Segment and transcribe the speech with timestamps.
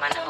[0.00, 0.29] semana.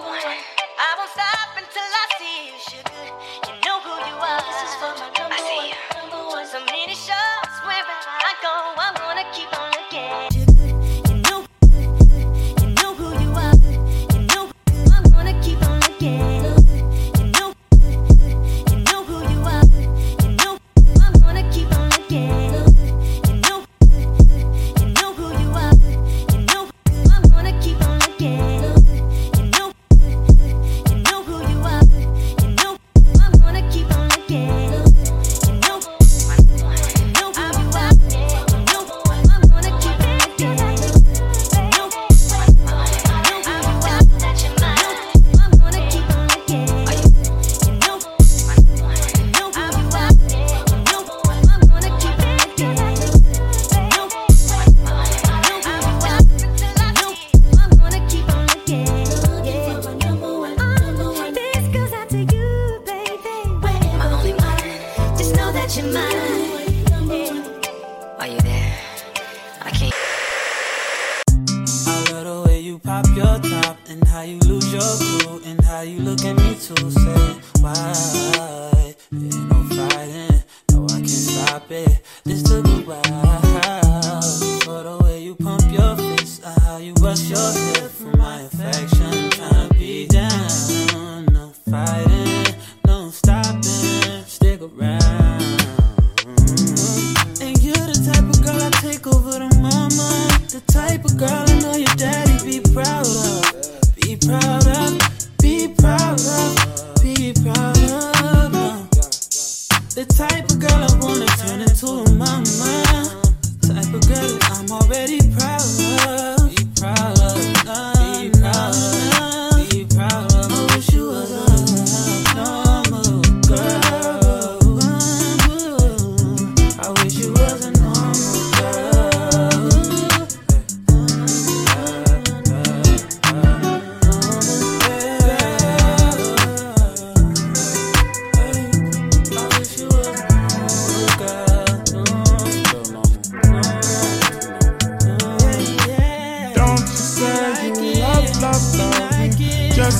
[74.11, 78.95] how you lose your cool, and how you look at me too, say why.
[79.13, 79.50] Yeah.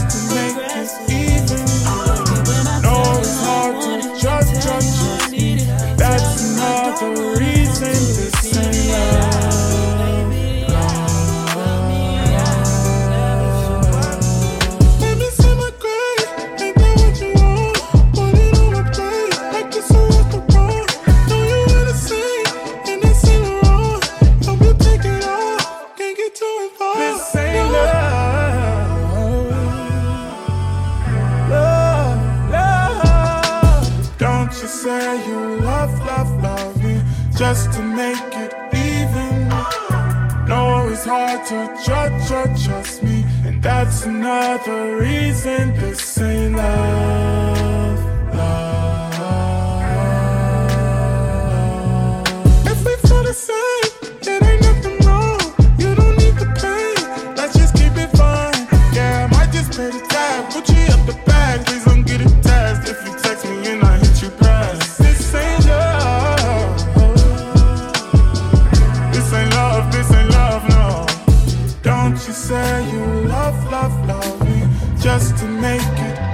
[0.09, 0.50] Make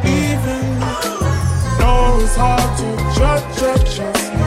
[0.06, 0.78] even.
[1.78, 4.38] Know it's hard to judge, judge, trust me.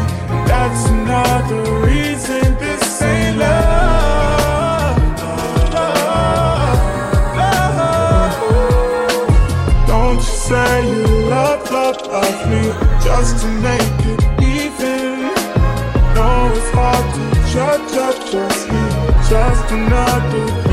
[0.48, 4.98] That's another reason this ain't love.
[5.74, 6.76] love.
[9.88, 12.64] Don't you say you love, love, love me
[13.04, 15.22] just to make it even.
[16.16, 18.84] Know it's hard to judge, judge, trust me.
[19.30, 20.69] Just another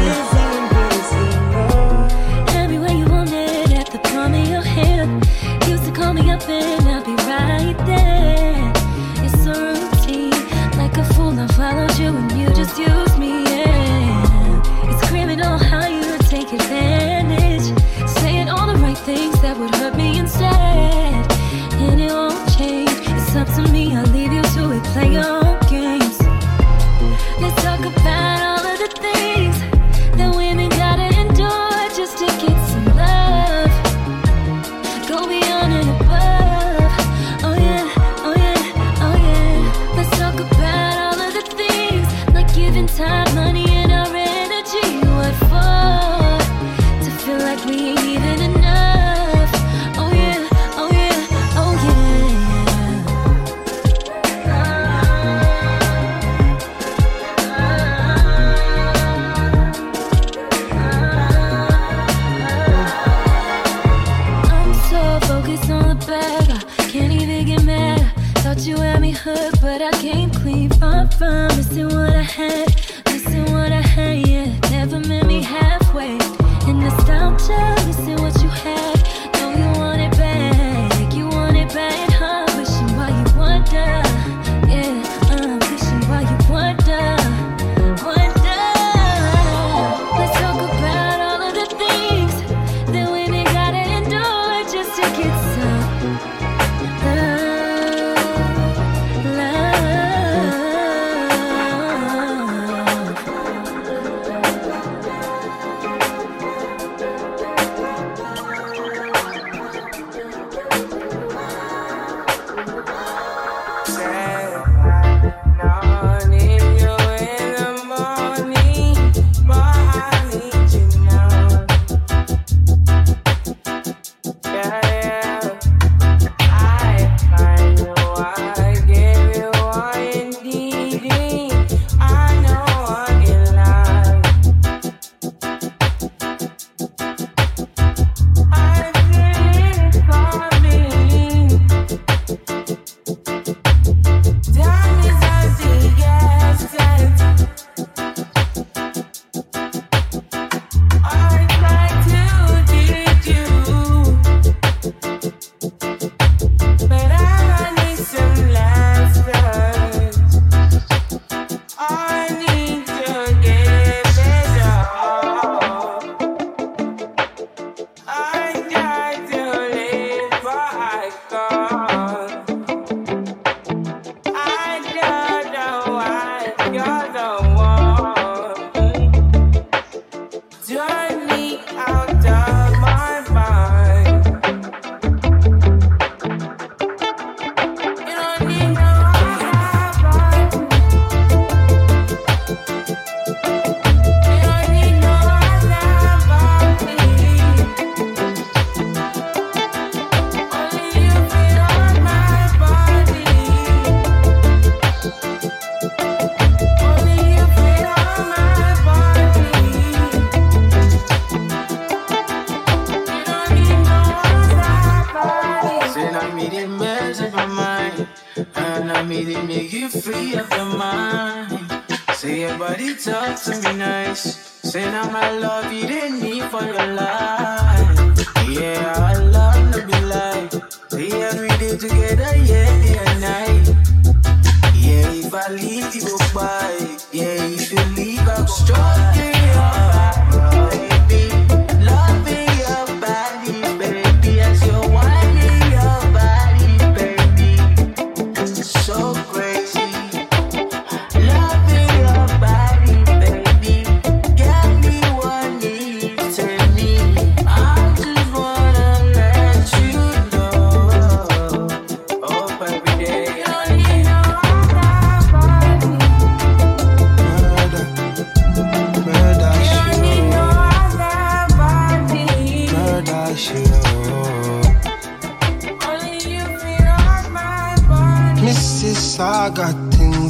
[224.76, 225.35] Say now my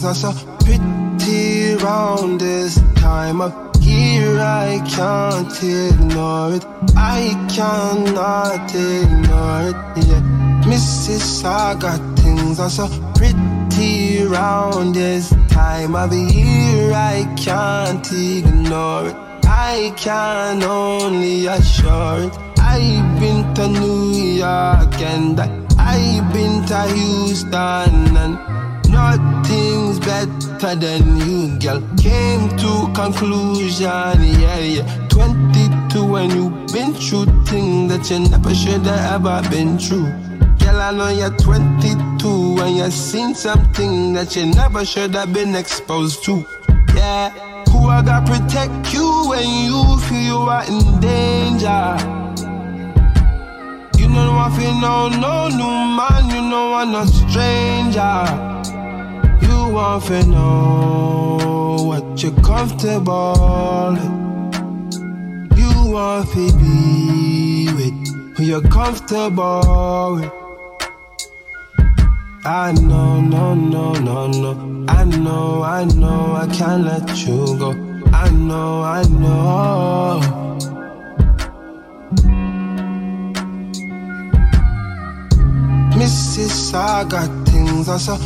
[0.07, 4.39] are so pretty round this time of year.
[4.39, 6.65] I can't ignore it.
[6.97, 10.07] I cannot ignore it.
[10.07, 10.23] Yeah,
[10.63, 11.45] Mrs.
[11.45, 16.93] I got things are so pretty round this time of year.
[16.93, 19.17] I can't ignore it.
[19.45, 22.39] I can only assure it.
[22.61, 28.56] I've been to New York and I've been to Houston and
[28.97, 31.83] Nothing's better than you, girl.
[31.99, 35.09] Came to conclusion, yeah, yeah.
[35.09, 40.09] 22 and you've been through things that you never should have ever been through.
[40.61, 45.55] Girl, I know you're 22 and you've seen something that you never should have been
[45.55, 46.47] exposed to.
[46.95, 47.29] Yeah,
[47.69, 51.85] who I gotta protect you when you feel you are in danger.
[53.99, 58.55] You know I feel no, no new man, you know I'm a stranger
[59.76, 63.99] want to know what you're comfortable.
[65.61, 70.33] You want to be with who you're comfortable with.
[72.47, 74.87] I know, no, no, no, no.
[74.88, 77.73] I know, I know, I can't let you go.
[78.14, 80.21] I know, I know.
[85.99, 86.73] Mrs.
[86.73, 88.16] I got things I saw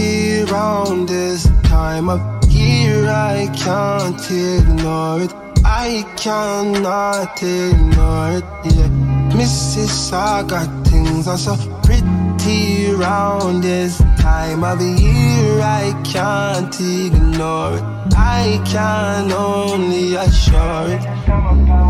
[0.00, 3.08] pretty around this time of year.
[3.08, 5.32] I can't ignore it.
[5.64, 8.44] I cannot ignore it.
[8.64, 8.88] Yeah,
[9.36, 10.12] Mrs.
[10.12, 15.60] I got things are so pretty around this time of year.
[15.60, 17.84] I can't ignore it.
[18.16, 21.89] I can only assure it.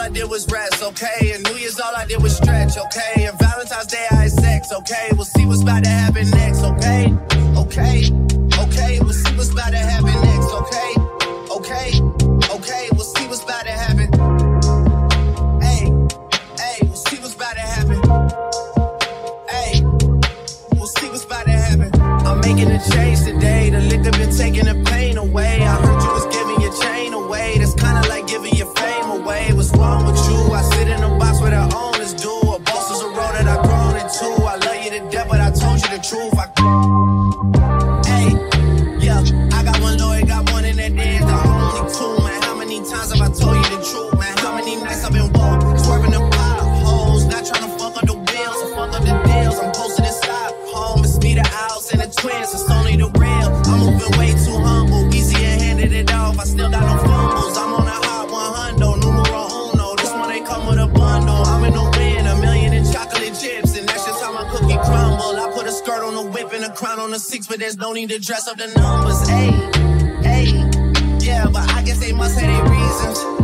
[0.00, 1.32] all I did was rest, okay?
[1.34, 3.26] And New Year's all I did was stretch, okay?
[3.26, 5.10] And Valentine's Day I had sex, okay?
[5.12, 7.12] We'll see what's about to happen next, okay?
[7.56, 8.08] Okay,
[8.58, 10.90] okay, we'll see what's about to happen next, okay?
[11.56, 11.88] Okay,
[12.56, 14.08] okay, we'll see what's about to happen.
[15.60, 15.84] Hey,
[16.58, 18.00] hey, we'll see what's about to happen.
[19.48, 19.82] Hey,
[20.76, 21.90] we'll see what's about to happen.
[22.00, 23.70] I'm making a change today.
[23.70, 25.62] The liquor been taking the pain away.
[25.62, 25.89] I'm
[67.20, 69.28] six, but there's no need to dress up the numbers.
[69.28, 69.50] Hey,
[70.22, 70.70] hey,
[71.20, 73.39] yeah, but I guess they must have their reasons.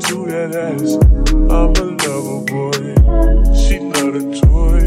[0.00, 0.94] to that ass.
[1.50, 2.88] I'm a lover boy.
[3.54, 4.86] She not a toy.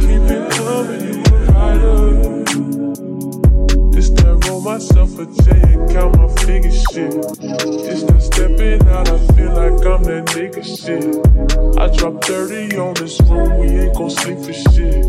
[0.00, 1.24] Keep it coming
[1.54, 2.42] higher.
[3.96, 7.12] It's that roll myself a J and count my fingers, shit.
[7.12, 9.08] Just that stepping out.
[9.08, 11.80] I feel like I'm that nigga shit.
[11.80, 13.60] I drop 30 on this room.
[13.60, 15.06] We ain't gon' sleep for shit.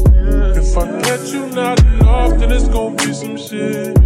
[0.57, 3.97] If I catch you not enough, then it's gon' be some shit.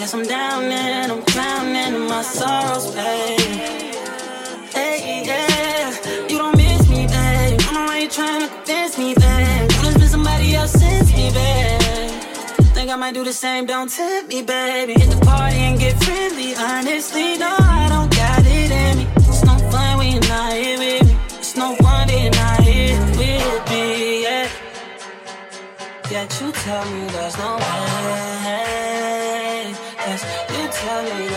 [0.00, 3.38] Yes, I'm down and I'm drowning in my sorrows, babe.
[4.72, 7.60] Hey, yeah, you don't miss me, babe.
[7.68, 9.68] I know why you trying to convince me, babe.
[9.82, 12.10] There's been somebody else since me, babe.
[12.72, 14.94] Think I might do the same, don't tempt me, baby.
[14.94, 16.54] Hit the party and get friendly.
[16.54, 19.06] Honestly, no, I don't got it in me.
[19.16, 21.16] It's no fun when you're not here with me.
[21.38, 24.48] It's no fun being not here with me, yeah.
[26.10, 28.39] Yet you tell me there's no way.
[31.02, 31.29] Yes, you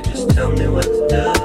[0.00, 1.37] Just tell me what to do.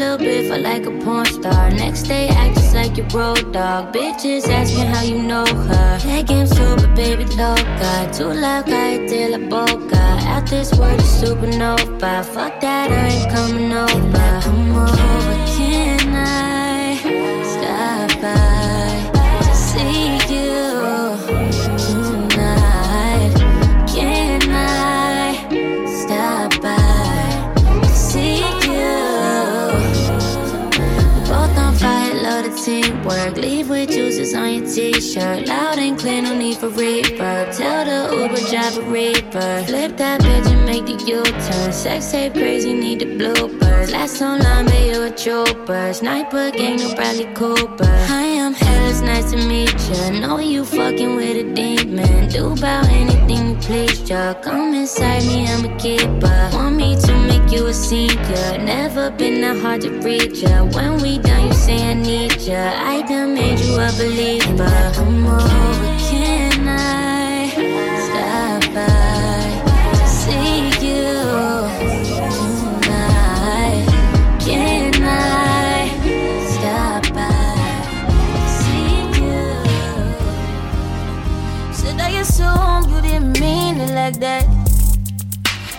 [0.00, 1.70] Little bit for like a porn star.
[1.70, 3.92] Next day, act just like your road dog.
[3.92, 5.98] Bitches asking how you know her.
[5.98, 7.92] That game super, baby, loca.
[8.10, 10.02] Too loud, cállate la boca.
[10.32, 12.24] Out this world, is supernova.
[12.24, 14.40] Fuck that, I ain't coming over.
[14.40, 15.36] Come over,
[34.74, 35.48] t-shirt.
[35.48, 37.56] Loud and clear, no need for reverb.
[37.56, 39.64] Tell the Uber driver reaper.
[39.66, 41.72] Flip that bitch and make the U-turn.
[41.72, 43.90] Sex tape crazy, need the bloopers.
[43.90, 45.92] Last online, but you a trooper.
[45.92, 47.96] Sniper gang, no Bradley Cooper.
[48.08, 50.10] I am hell, it's nice to meet ya.
[50.20, 52.28] Know you fucking with a demon.
[52.28, 54.34] Do about anything you please ya.
[54.34, 56.50] Come inside me, I'm a keeper.
[56.52, 58.58] Want me to make you a senior.
[58.58, 60.64] Never been that hard to reach ya.
[60.64, 61.39] When we done,
[61.70, 62.62] say I need ya.
[62.94, 64.76] I done made you a believer.
[64.94, 67.50] Come over, can I
[68.06, 69.44] stop by
[70.18, 71.10] see you
[72.82, 73.86] tonight?
[74.46, 75.86] Can I
[76.54, 77.64] stop by
[78.58, 79.42] see you?
[81.78, 84.44] Should I assume you didn't mean it like that?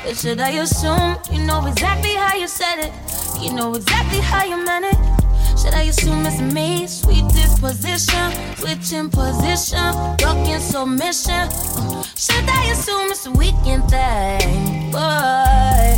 [0.05, 2.91] Or should I assume you know exactly how you said it?
[3.41, 5.20] You know exactly how you meant it?
[5.61, 6.87] Should I assume it's me?
[6.87, 11.33] Sweet disposition, switching position, broken submission.
[11.33, 14.91] Uh, Should I assume it's a weekend thing?
[14.91, 15.97] Boy,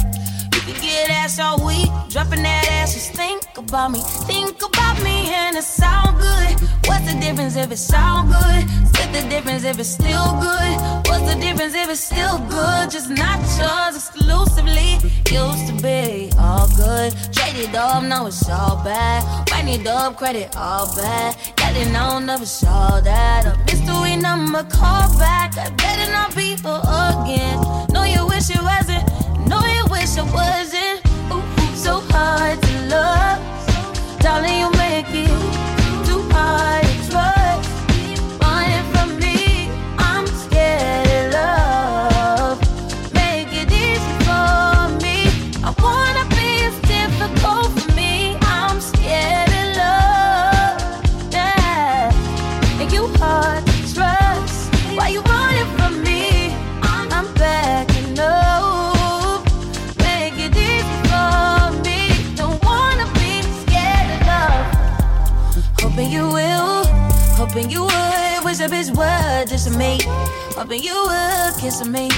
[0.67, 2.93] you can get ass all week, dropping that ass.
[2.93, 6.69] Just think about me, think about me, and it sound good.
[6.87, 8.63] What's the difference if it sound good?
[8.95, 10.75] What's the difference if it's still good?
[11.07, 12.89] What's the difference if it's still good?
[12.89, 14.99] Just not yours exclusively.
[15.31, 17.13] Used to be all good.
[17.31, 19.49] Traded up, now it's all bad.
[19.51, 21.35] Wind it up, credit all bad.
[21.75, 23.47] It on, never saw that.
[23.47, 25.57] A mystery number, call back.
[25.57, 27.57] I better not be for again.
[27.91, 29.03] Know you wish it wasn't.
[29.47, 31.01] Know you wish it wasn't.
[31.31, 33.52] Ooh, so hard to love.
[34.23, 34.72] Darling, you
[68.63, 69.99] a bitch would just me.
[70.55, 72.09] Hoping you would kiss me.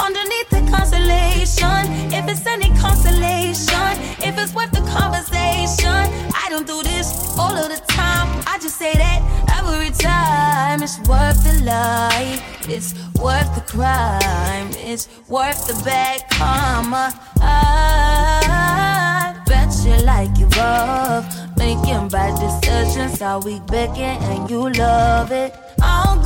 [0.00, 1.82] Underneath the constellation,
[2.12, 3.92] if it's any consolation,
[4.24, 6.00] if it's worth the conversation.
[6.32, 8.28] I don't do this all of the time.
[8.46, 9.20] I just say that
[9.58, 10.82] every time.
[10.82, 17.12] It's worth the life, it's worth the crime, it's worth the bad karma.
[17.40, 21.26] I bet you like you rough.
[21.56, 25.54] Making bad decisions, how we begging and you love it.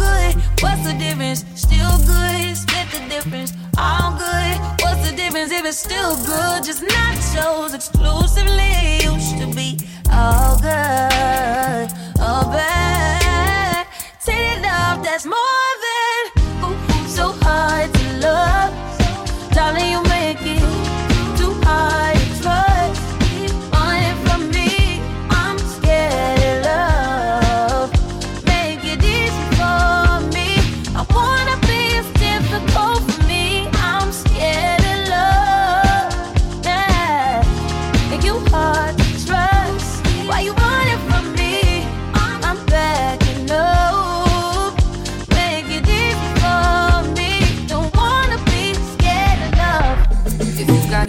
[0.04, 1.44] Good, what's the difference?
[1.54, 3.52] Still good, split the difference.
[3.78, 6.64] All good, what's the difference if it's still good?
[6.64, 9.00] Just nachos exclusively.
[9.02, 9.78] Used to be
[10.12, 11.88] all good,
[12.20, 13.86] all bad.
[14.24, 15.73] Take it off, that's more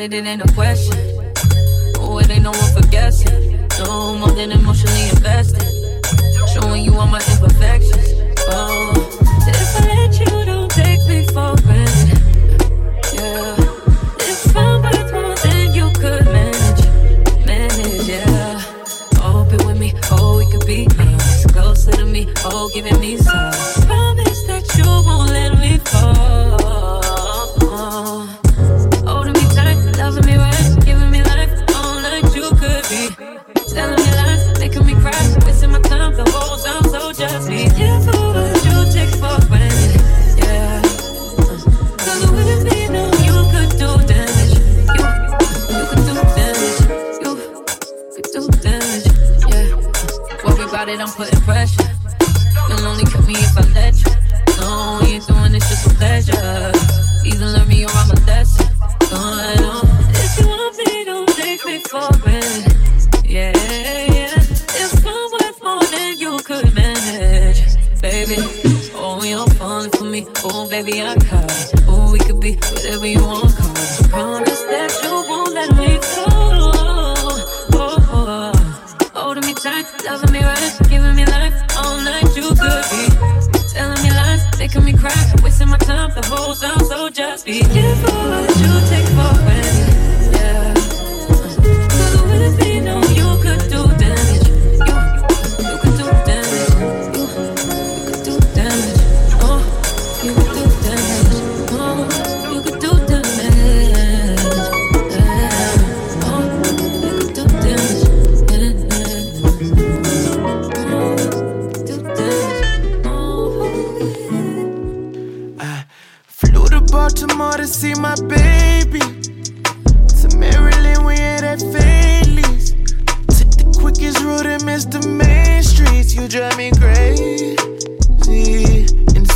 [0.05, 0.97] it, it ain't a question.
[1.97, 3.67] Oh, it ain't no one for guessing.
[3.79, 5.09] No more than emotionally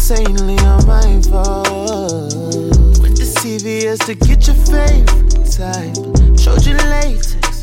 [0.09, 0.57] insanely
[1.29, 2.33] fault.
[3.01, 5.93] Went to CVS to get your favorite type.
[6.37, 7.61] Showed you latex,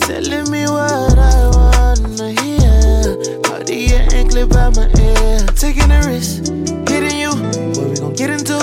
[0.00, 3.42] telling me what I wanna hear.
[3.42, 6.48] Cartier anklet by my ear, taking a risk,
[6.88, 7.32] hitting you.
[7.76, 8.58] What we gon' get into?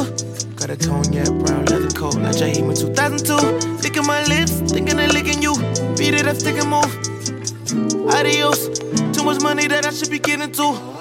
[0.55, 3.77] Got a cognac brown leather coat Like Jaheim in 2002.
[3.83, 5.53] Licking my lips, thinking of licking you.
[5.97, 6.91] Beat it up, stick and move.
[8.09, 8.69] Adios.
[9.13, 10.96] Too much money that I should be getting to.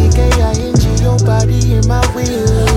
[0.00, 2.68] L-I-C-K-I-N-G, your body in my wheel.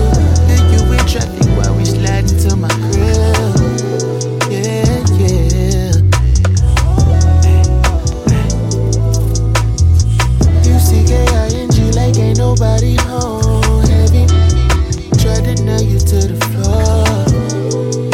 [0.70, 3.54] You in traffic while we slide into my grill.
[4.50, 5.92] Yeah, yeah.
[11.94, 13.82] Like ain't nobody home.
[13.84, 14.26] Heavy.
[15.24, 17.04] To nail you to the floor.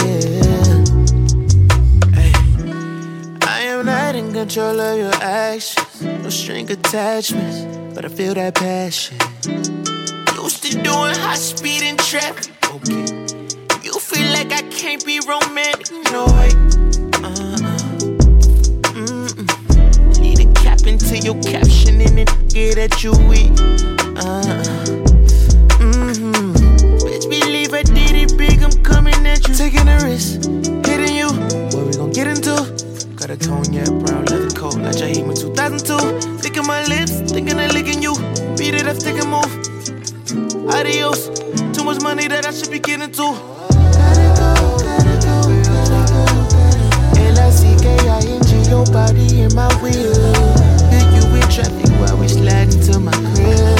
[0.04, 0.84] Yeah.
[3.48, 6.02] I am not in control of your actions.
[6.02, 7.64] No string attachments,
[8.00, 9.18] but I feel that passion.
[10.42, 12.50] Used to doing high speed in traffic.
[12.72, 13.04] Okay.
[13.82, 15.92] You feel like I can't be romantic.
[16.10, 16.48] No way.
[17.20, 17.60] Uh-uh.
[18.96, 20.18] Mm-mm.
[20.18, 23.52] Need a cap into your caption and it get at you weak.
[24.16, 24.64] Uh-uh.
[25.76, 26.52] Mm-hmm.
[27.04, 28.62] Bitch, believe I did it big.
[28.62, 29.54] I'm coming at you.
[29.54, 30.48] Taking a risk,
[30.86, 31.28] hitting you.
[31.76, 32.80] What we gon' get into?
[33.20, 36.40] Got a tone, yeah, brown leather coat, like Jaheim in 2002.
[36.40, 38.14] Licking my lips, thinking of licking you.
[38.58, 39.50] Beat it up, stick and move.
[40.74, 41.28] Adios.
[41.72, 43.26] Too much money that I should be getting to.
[47.16, 50.14] L-I-C-K-I-N-G, your body in my wheel.
[50.90, 53.79] Hit you with traffic while we slide into my grill.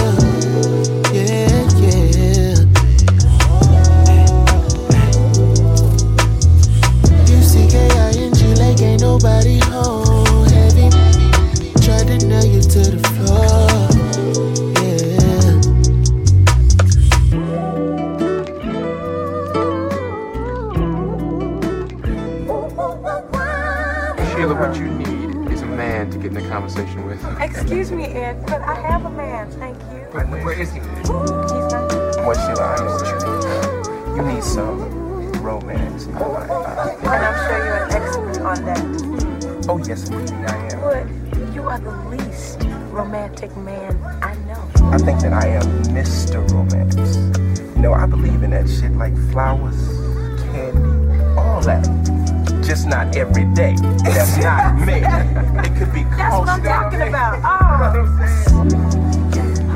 [27.70, 30.00] Excuse me, Ed, but I have a man, thank you.
[30.11, 30.80] Where, where is he?
[30.80, 32.26] He's not.
[32.26, 34.16] What Sheila, I know what you need.
[34.16, 36.50] You need some romance in your life.
[36.50, 39.66] And I'm sure you're an expert on that.
[39.68, 40.80] oh yes, indeed, I am.
[40.80, 44.68] But you are the least romantic man I know.
[44.90, 45.62] I think that I am
[45.94, 46.44] Mr.
[46.50, 47.18] Romance.
[47.76, 49.78] You know, I believe in that shit like flowers,
[50.50, 51.87] candy, all that.
[52.62, 53.75] Just not every day.
[54.05, 55.03] That's not me.
[55.61, 56.73] It could be That's what I'm close.
[56.73, 57.38] talking about.
[57.38, 57.42] Oh.
[57.44, 57.92] Ah.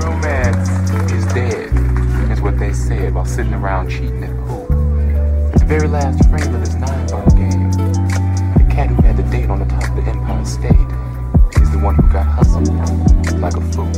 [0.05, 0.69] Romance
[1.13, 1.71] is dead,
[2.31, 4.67] is what they said while sitting around cheating at pool.
[4.67, 9.49] The very last frame of this nine ball game, the cat who had the date
[9.49, 10.89] on the top of the Empire State
[11.63, 12.69] is the one who got hustled
[13.41, 13.91] like a fool.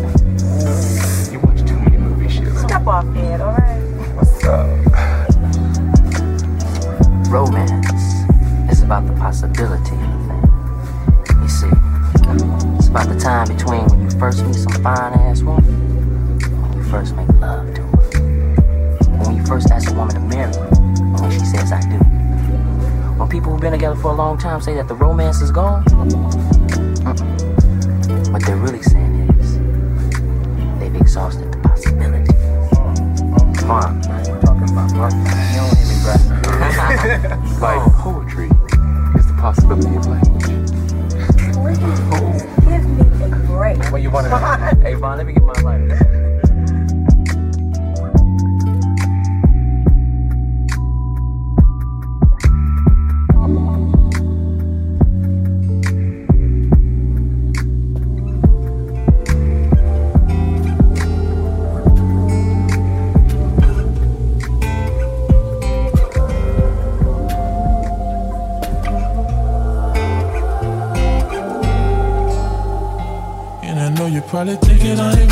[1.32, 2.58] You watch too many movies, Sheila.
[2.60, 3.80] Step off, Ed, all right?
[4.14, 4.68] What's up?
[7.30, 7.95] Romance is
[8.86, 11.42] about the possibility of a thing.
[11.42, 11.66] You see,
[12.78, 16.72] it's about the time between when you first meet some fine ass woman and when
[16.78, 17.96] you first make love to her.
[19.24, 21.98] When you first ask a woman to marry you and when she says I do.
[23.18, 25.84] When people who've been together for a long time say that the romance is gone,
[25.86, 27.12] mm-mm.
[28.32, 29.58] what they're really saying is
[30.78, 32.32] they've exhausted the possibility.
[33.58, 34.00] Come on.
[34.42, 34.98] Talking about You
[35.58, 37.60] don't hear me, bruh.
[37.60, 37.95] like
[39.56, 40.44] possibility language.
[42.64, 43.78] Please give me a break.
[43.90, 46.05] What you want to Hey, Vaughn, let me get my lighter.
[74.36, 75.25] Probably thinking I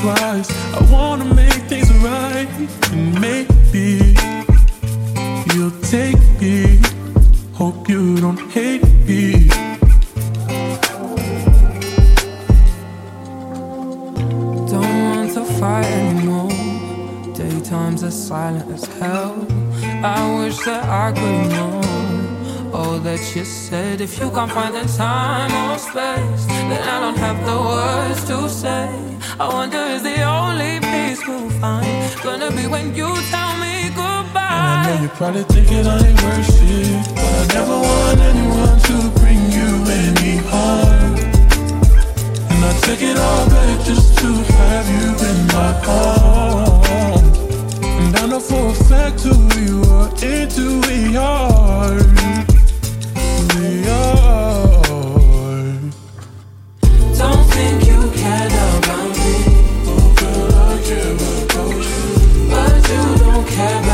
[0.00, 0.50] twice.
[0.74, 2.48] I wanna make things right,
[2.92, 4.14] and maybe
[5.52, 6.80] you'll take me.
[7.52, 9.48] Hope you don't hate me.
[14.72, 16.50] Don't want to fight anymore.
[17.34, 19.34] Daytime's as silent as hell.
[20.02, 21.80] I wish that I could know
[22.72, 24.00] all that you said.
[24.00, 28.48] If you can't find the time or space, then I don't have the words to
[28.48, 29.09] say.
[29.40, 31.86] I wonder is the only peace we'll find
[32.22, 34.34] gonna be when you tell me goodbye.
[34.36, 38.78] And I know you're probably thinking I ain't worth it, but I never want anyone
[38.88, 39.70] to bring you
[40.00, 41.16] any harm.
[42.50, 47.38] And I take it all back just to have you in my arms.
[47.80, 51.96] And I know for a fact who you are into we are.
[53.56, 54.82] We are.
[57.16, 57.99] Don't think you
[63.50, 63.89] you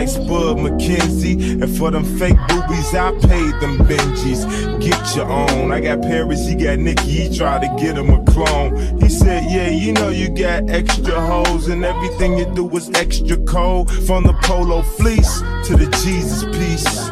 [0.00, 1.62] like Spud McKenzie.
[1.62, 4.42] And for them fake boobies, I paid them Benjis.
[4.80, 5.72] Get your own.
[5.72, 8.98] I got Paris, he got Nicky, he tried to get him a clone.
[9.00, 13.36] He said, Yeah, you know you got extra hoes, and everything you do is extra
[13.44, 13.90] cold.
[14.06, 17.10] From the polo fleece to the Jesus piece.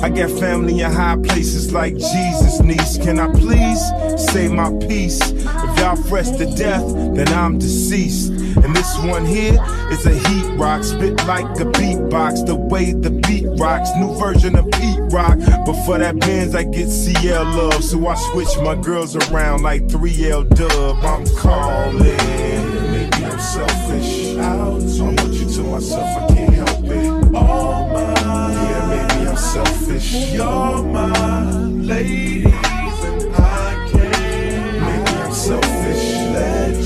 [0.00, 2.98] I got family in high places like Jesus, niece.
[2.98, 3.82] Can I please
[4.30, 5.20] say my piece?
[5.20, 6.86] If y'all fresh to death,
[7.16, 8.37] then I'm deceased.
[8.56, 9.58] And this one here
[9.90, 12.46] is a heat rock, spit like a beatbox.
[12.46, 15.38] The way the beat rocks, new version of Pete Rock.
[15.66, 19.86] But for that Benz, I get CL love, so I switch my girls around like
[19.88, 21.04] 3L Dub.
[21.04, 21.98] I'm calling.
[21.98, 24.36] Maybe I'm selfish.
[24.36, 27.34] I want you to myself, I can't help it.
[27.34, 28.52] All mine.
[28.52, 30.32] Yeah, maybe I'm selfish.
[30.32, 34.80] You're my lady, and I can't.
[34.80, 36.16] Maybe I'm selfish.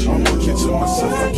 [0.04, 1.36] I want you to myself,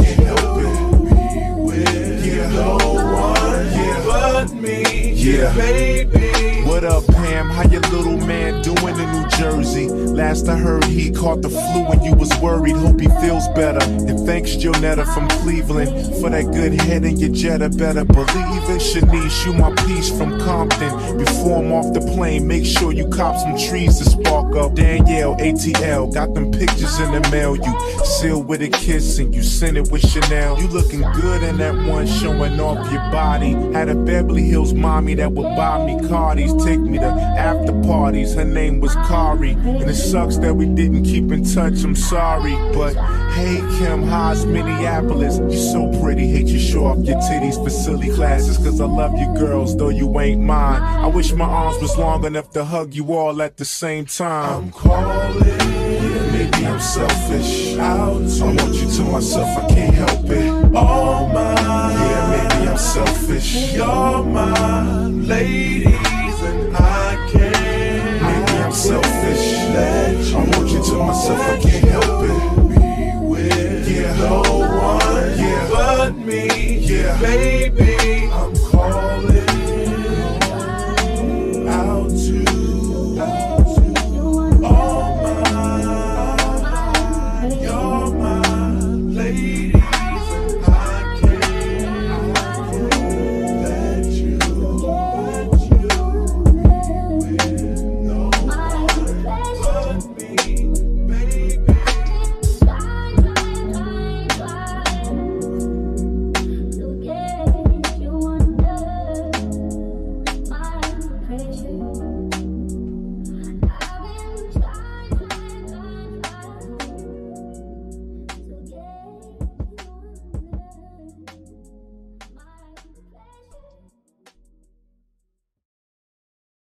[2.55, 4.03] no one yeah.
[4.07, 5.13] but me.
[5.13, 6.64] Yeah, baby.
[6.75, 7.51] What up, Pam?
[7.51, 9.87] How your little man doing in New Jersey?
[9.89, 12.75] Last I heard, he caught the flu and you was worried.
[12.75, 13.79] Hope he feels better.
[13.81, 17.69] And thanks, Jonetta from Cleveland, for that good head and your Jetta.
[17.69, 19.47] Better believe it, Shanice.
[19.47, 21.17] You my piece from Compton.
[21.17, 24.75] Before I'm off the plane, make sure you cop some trees to spark up.
[24.75, 27.55] Danielle, ATL, got them pictures in the mail.
[27.55, 30.61] You sealed with a kiss and you sent it with Chanel.
[30.61, 33.53] You looking good in that one, showing off your body.
[33.73, 38.35] Had a Beverly Hills mommy that would buy me cardies, take me to after parties.
[38.35, 41.85] Her name was Kari, and it sucks that we didn't keep in touch.
[41.85, 42.95] I'm sorry, but
[43.35, 46.27] hey, Kim Haas, Minneapolis, You're so pretty.
[46.29, 49.91] Hate you show off your titties for silly classes, cause I love you girls, though
[49.91, 50.83] you ain't mine.
[50.83, 54.65] I wish my arms was long enough to hug you all at the same time.
[54.65, 55.59] I'm calling,
[56.33, 57.77] maybe I'm selfish.
[57.77, 60.75] I want you to myself, I can't help it.
[60.75, 63.75] All mine, yeah, maybe I'm selfish.
[63.75, 64.95] You're my
[65.27, 66.14] and
[67.35, 69.55] Maybe I'm selfish.
[70.35, 72.69] I want you to myself, I can't help it.
[72.69, 74.17] Be with yeah.
[74.17, 75.69] no one, yeah.
[75.71, 78.64] but me, yeah, baby.